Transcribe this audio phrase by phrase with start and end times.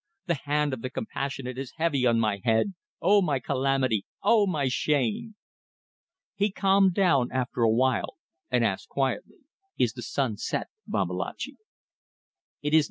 [0.25, 2.73] The hand of the Compassionate is heavy on my head!
[3.03, 4.07] Oh, my calamity!
[4.23, 5.35] Oh, my shame!"
[6.33, 8.17] He calmed down after a while,
[8.49, 9.41] and asked quietly
[9.77, 11.57] "Is the sun set, Babalatchi?"